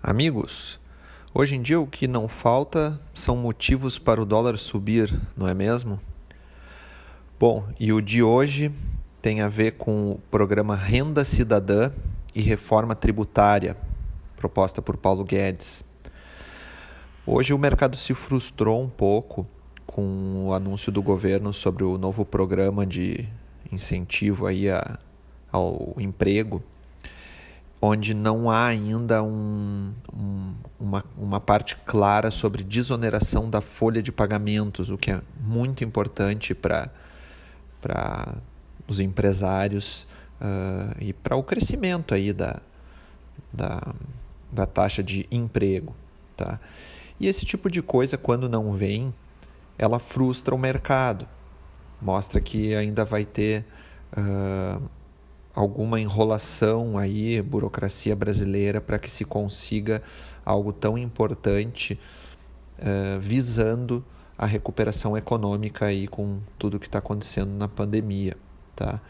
Amigos, 0.00 0.78
hoje 1.34 1.56
em 1.56 1.60
dia 1.60 1.80
o 1.80 1.86
que 1.86 2.06
não 2.06 2.28
falta 2.28 3.00
são 3.12 3.36
motivos 3.36 3.98
para 3.98 4.22
o 4.22 4.24
dólar 4.24 4.56
subir, 4.56 5.12
não 5.36 5.48
é 5.48 5.52
mesmo? 5.52 6.00
Bom, 7.38 7.66
e 7.80 7.92
o 7.92 8.00
de 8.00 8.22
hoje 8.22 8.70
tem 9.20 9.40
a 9.40 9.48
ver 9.48 9.72
com 9.72 10.12
o 10.12 10.20
programa 10.30 10.76
Renda 10.76 11.24
Cidadã 11.24 11.90
e 12.32 12.40
Reforma 12.40 12.94
Tributária, 12.94 13.76
proposta 14.36 14.80
por 14.80 14.96
Paulo 14.96 15.24
Guedes. 15.24 15.84
Hoje 17.26 17.52
o 17.52 17.58
mercado 17.58 17.96
se 17.96 18.14
frustrou 18.14 18.80
um 18.80 18.88
pouco 18.88 19.44
com 19.84 20.46
o 20.46 20.54
anúncio 20.54 20.92
do 20.92 21.02
governo 21.02 21.52
sobre 21.52 21.82
o 21.82 21.98
novo 21.98 22.24
programa 22.24 22.86
de 22.86 23.28
incentivo 23.72 24.46
aí 24.46 24.70
a, 24.70 24.96
ao 25.50 25.96
emprego 25.98 26.62
onde 27.80 28.12
não 28.12 28.50
há 28.50 28.66
ainda 28.66 29.22
um, 29.22 29.92
um, 30.12 30.54
uma, 30.80 31.04
uma 31.16 31.40
parte 31.40 31.76
clara 31.84 32.30
sobre 32.30 32.64
desoneração 32.64 33.48
da 33.48 33.60
folha 33.60 34.02
de 34.02 34.10
pagamentos, 34.10 34.90
o 34.90 34.98
que 34.98 35.12
é 35.12 35.20
muito 35.40 35.84
importante 35.84 36.54
para 36.54 36.90
os 38.86 38.98
empresários 38.98 40.06
uh, 40.40 40.96
e 41.00 41.12
para 41.12 41.36
o 41.36 41.42
crescimento 41.42 42.14
aí 42.14 42.32
da, 42.32 42.60
da, 43.52 43.94
da 44.50 44.66
taxa 44.66 45.02
de 45.02 45.26
emprego. 45.30 45.94
Tá? 46.36 46.58
E 47.20 47.28
esse 47.28 47.46
tipo 47.46 47.70
de 47.70 47.80
coisa, 47.80 48.18
quando 48.18 48.48
não 48.48 48.72
vem, 48.72 49.14
ela 49.76 50.00
frustra 50.00 50.54
o 50.54 50.58
mercado, 50.58 51.28
mostra 52.02 52.40
que 52.40 52.74
ainda 52.74 53.04
vai 53.04 53.24
ter. 53.24 53.64
Uh, 54.16 54.97
alguma 55.58 56.00
enrolação 56.00 56.96
aí, 56.96 57.42
burocracia 57.42 58.14
brasileira, 58.14 58.80
para 58.80 58.96
que 58.96 59.10
se 59.10 59.24
consiga 59.24 60.00
algo 60.44 60.72
tão 60.72 60.96
importante 60.96 61.98
uh, 62.78 63.18
visando 63.18 64.04
a 64.36 64.46
recuperação 64.46 65.16
econômica 65.16 65.86
aí 65.86 66.06
com 66.06 66.38
tudo 66.56 66.78
que 66.78 66.86
está 66.86 67.00
acontecendo 67.00 67.50
na 67.50 67.66
pandemia. 67.66 68.36
Tá? 68.76 69.00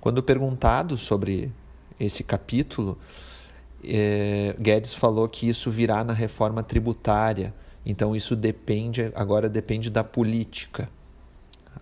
Quando 0.00 0.20
perguntado 0.24 0.98
sobre 0.98 1.52
esse 2.00 2.24
capítulo, 2.24 2.98
eh, 3.84 4.56
Guedes 4.58 4.94
falou 4.94 5.28
que 5.28 5.48
isso 5.48 5.70
virá 5.70 6.02
na 6.02 6.12
reforma 6.12 6.64
tributária. 6.64 7.54
Então 7.86 8.16
isso 8.16 8.34
depende 8.34 9.12
agora 9.14 9.48
depende 9.48 9.88
da 9.88 10.02
política. 10.02 10.88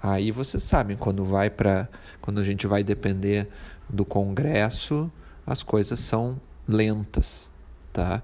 Aí 0.02 0.30
vocês 0.30 0.62
sabem 0.62 0.96
quando 0.96 1.24
vai 1.24 1.50
para 1.50 1.88
quando 2.20 2.40
a 2.40 2.42
gente 2.42 2.66
vai 2.66 2.84
depender 2.84 3.48
do 3.88 4.04
Congresso, 4.04 5.10
as 5.46 5.62
coisas 5.62 5.98
são 5.98 6.40
lentas, 6.66 7.50
tá? 7.92 8.22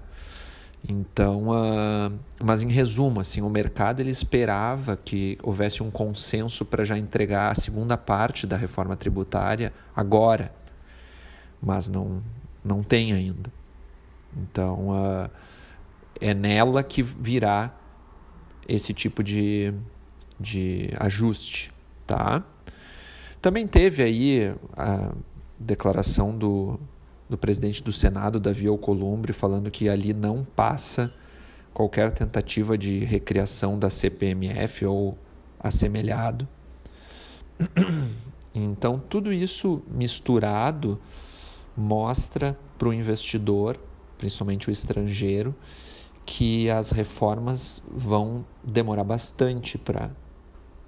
Então, 0.87 1.49
uh, 1.49 2.17
mas 2.41 2.61
em 2.61 2.69
resumo, 2.69 3.19
assim, 3.19 3.41
o 3.41 3.49
mercado 3.49 3.99
ele 3.99 4.11
esperava 4.11 4.95
que 4.95 5.37
houvesse 5.43 5.83
um 5.83 5.91
consenso 5.91 6.63
para 6.63 6.85
já 6.85 6.97
entregar 6.97 7.51
a 7.51 7.55
segunda 7.55 7.97
parte 7.97 8.47
da 8.47 8.55
reforma 8.55 8.95
tributária 8.95 9.73
agora, 9.95 10.53
mas 11.61 11.89
não 11.89 12.21
não 12.63 12.83
tem 12.83 13.13
ainda. 13.13 13.51
Então, 14.35 14.89
uh, 14.89 15.29
é 16.19 16.33
nela 16.33 16.83
que 16.83 17.01
virá 17.01 17.73
esse 18.67 18.93
tipo 18.93 19.23
de, 19.23 19.73
de 20.39 20.89
ajuste, 20.99 21.71
tá? 22.05 22.43
Também 23.41 23.67
teve 23.67 24.03
aí 24.03 24.49
uh, 24.49 25.15
declaração 25.59 26.37
do, 26.37 26.79
do 27.29 27.37
presidente 27.37 27.83
do 27.83 27.91
Senado, 27.91 28.39
Davi 28.39 28.67
Alcolumbre, 28.67 29.33
falando 29.33 29.71
que 29.71 29.89
ali 29.89 30.13
não 30.13 30.43
passa 30.43 31.13
qualquer 31.73 32.11
tentativa 32.11 32.77
de 32.77 32.99
recriação 32.99 33.77
da 33.77 33.89
CPMF 33.89 34.85
ou 34.85 35.17
assemelhado. 35.59 36.47
Então, 38.59 38.99
tudo 39.07 39.31
isso 39.31 39.83
misturado 39.87 40.99
mostra 41.77 42.57
para 42.75 42.89
o 42.89 42.93
investidor, 42.93 43.79
principalmente 44.17 44.67
o 44.67 44.71
estrangeiro, 44.71 45.53
que 46.25 46.67
as 46.67 46.89
reformas 46.89 47.83
vão 47.87 48.43
demorar 48.63 49.03
bastante 49.03 49.77
para 49.77 50.09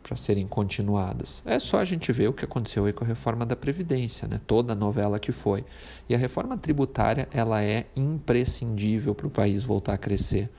para 0.10 0.16
serem 0.16 0.48
continuadas. 0.48 1.44
É 1.46 1.60
só 1.60 1.78
a 1.78 1.86
gente 1.86 2.12
ver 2.12 2.30
o 2.30 2.34
que 2.34 2.44
aconteceu 2.44 2.86
aí 2.86 2.92
com 2.92 3.04
a 3.04 3.08
reforma 3.08 3.46
da 3.46 3.56
Previdência, 3.56 4.28
né? 4.28 4.42
toda 4.48 4.74
a 4.74 4.76
novela 4.76 5.20
que 5.20 5.32
foi. 5.32 5.64
E 6.10 6.16
a 6.16 6.18
reforma 6.18 6.58
tributária 6.58 7.30
ela 7.32 7.62
é 7.62 7.86
imprescindível 7.96 9.14
para 9.14 9.28
o 9.28 9.30
país 9.30 9.64
voltar 9.64 9.94
a 9.94 9.98
crescer. 10.00 10.50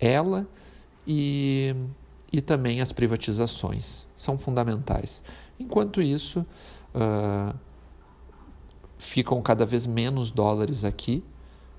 Ela 0.00 0.48
e, 1.06 1.76
e 2.32 2.40
também 2.40 2.80
as 2.80 2.92
privatizações 2.92 4.08
são 4.16 4.38
fundamentais. 4.38 5.22
Enquanto 5.60 6.00
isso, 6.00 6.40
uh, 6.94 7.54
ficam 8.96 9.42
cada 9.42 9.66
vez 9.66 9.86
menos 9.86 10.30
dólares 10.30 10.82
aqui, 10.82 11.22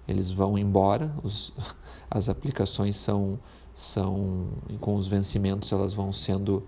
eles 0.08 0.30
vão 0.30 0.60
embora, 0.60 1.12
os, 1.24 1.52
as 2.08 2.30
aplicações 2.30 2.96
são 2.96 3.40
são 3.74 4.50
com 4.80 4.96
os 4.96 5.08
vencimentos 5.08 5.72
elas 5.72 5.94
vão 5.94 6.14
sendo 6.14 6.64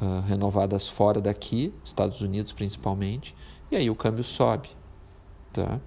uh, 0.00 0.20
renovadas 0.26 0.88
fora 0.88 1.20
daqui, 1.20 1.74
Estados 1.84 2.20
Unidos 2.20 2.52
principalmente, 2.52 3.34
e 3.70 3.76
aí 3.76 3.90
o 3.90 3.96
câmbio 3.96 4.22
sobe, 4.22 4.68
tá? 5.52 5.80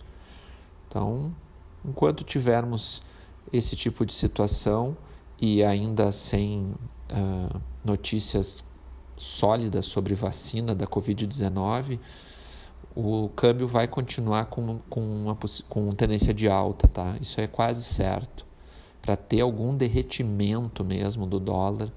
Então, 0.88 1.34
enquanto 1.86 2.24
tivermos 2.24 3.02
esse 3.54 3.76
tipo 3.76 4.06
de 4.06 4.12
situação 4.14 4.98
e 5.40 5.64
ainda 5.64 6.12
sem 6.12 6.74
uh, 7.10 7.62
notícias 7.84 8.64
sólidas 9.16 9.86
sobre 9.86 10.14
vacina 10.14 10.76
da 10.76 10.86
Covid-19, 10.86 12.00
o 12.96 13.30
câmbio 13.30 13.68
vai 13.68 13.88
continuar 13.88 14.48
com, 14.48 14.80
com, 14.90 15.02
uma, 15.02 15.38
com 15.70 15.92
tendência 15.92 16.34
de 16.34 16.50
alta, 16.50 16.88
tá? 16.88 17.16
Isso 17.22 17.40
é 17.40 17.48
quase 17.48 17.84
certo 17.84 18.49
para 19.02 19.16
ter 19.16 19.42
algum 19.42 19.76
derretimento 19.76 20.84
mesmo 20.84 21.26
do 21.26 21.40
dólar, 21.40 21.92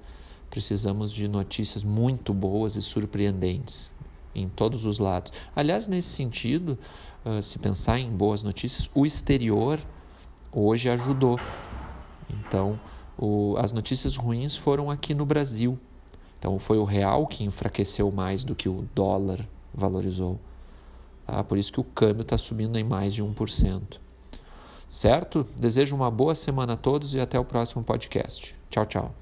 precisamos 0.49 1.11
de 1.11 1.27
notícias 1.27 1.83
muito 1.83 2.33
boas 2.33 2.75
e 2.75 2.81
surpreendentes 2.81 3.91
em 4.35 4.49
todos 4.49 4.85
os 4.85 4.99
lados. 4.99 5.31
Aliás, 5.55 5.87
nesse 5.87 6.09
sentido, 6.09 6.77
uh, 7.25 7.41
se 7.41 7.59
pensar 7.59 7.99
em 7.99 8.09
boas 8.09 8.41
notícias, 8.41 8.89
o 8.93 9.05
exterior 9.05 9.79
hoje 10.51 10.89
ajudou. 10.89 11.39
Então, 12.29 12.79
o, 13.17 13.55
as 13.57 13.71
notícias 13.71 14.15
ruins 14.15 14.55
foram 14.55 14.89
aqui 14.89 15.13
no 15.13 15.25
Brasil. 15.25 15.77
Então, 16.39 16.59
foi 16.59 16.77
o 16.77 16.83
real 16.83 17.25
que 17.27 17.43
enfraqueceu 17.43 18.11
mais 18.11 18.43
do 18.43 18.55
que 18.55 18.67
o 18.67 18.85
dólar 18.93 19.47
valorizou. 19.73 20.39
Tá? 21.25 21.43
Por 21.43 21.57
isso 21.57 21.71
que 21.71 21.79
o 21.79 21.83
câmbio 21.83 22.23
está 22.23 22.37
subindo 22.37 22.77
em 22.77 22.83
mais 22.83 23.13
de 23.13 23.23
1%. 23.23 24.02
Certo? 24.87 25.47
Desejo 25.57 25.95
uma 25.95 26.11
boa 26.11 26.35
semana 26.35 26.73
a 26.73 26.77
todos 26.77 27.13
e 27.15 27.19
até 27.19 27.39
o 27.39 27.45
próximo 27.45 27.83
podcast. 27.83 28.55
Tchau, 28.69 28.85
tchau. 28.85 29.15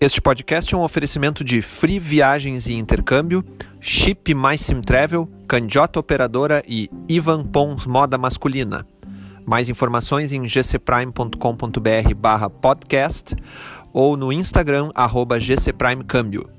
Este 0.00 0.20
podcast 0.20 0.74
é 0.74 0.76
um 0.76 0.82
oferecimento 0.82 1.42
de 1.42 1.62
Free 1.62 1.98
Viagens 1.98 2.66
e 2.66 2.74
Intercâmbio, 2.74 3.42
Chip 3.80 4.34
Mais 4.34 4.60
Sim 4.60 4.82
Travel, 4.82 5.26
Candiota 5.48 5.98
Operadora 5.98 6.62
e 6.68 6.90
Ivan 7.08 7.42
Pons 7.46 7.86
Moda 7.86 8.18
Masculina. 8.18 8.86
Mais 9.46 9.70
informações 9.70 10.32
em 10.32 10.42
gcprime.com.br 10.42 12.14
barra 12.16 12.50
podcast 12.50 13.34
ou 13.94 14.14
no 14.16 14.30
Instagram 14.30 14.90
arroba 14.94 15.38
gcprimecâmbio. 15.38 16.53